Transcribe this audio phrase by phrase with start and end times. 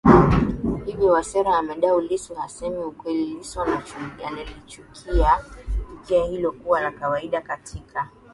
[0.85, 3.61] hivyo Wasira amedai Lissu hasemi ukweliLissu
[4.25, 5.31] analichukulia
[5.91, 8.09] tukio hilo kuwa la kawaida katika